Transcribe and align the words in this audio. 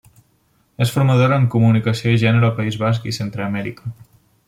És 0.85 0.93
formadora 0.95 1.37
en 1.43 1.45
comunicació 1.57 2.15
i 2.17 2.23
gènere 2.25 2.51
al 2.51 2.57
País 2.61 2.81
Basc 2.85 3.09
i 3.13 3.17
Centreamèrica. 3.23 3.97